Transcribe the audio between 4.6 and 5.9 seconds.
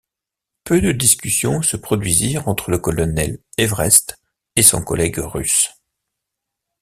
son collègue russe.